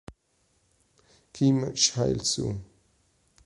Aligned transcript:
Kim 1.33 1.75
Cheol-soo 1.77 2.57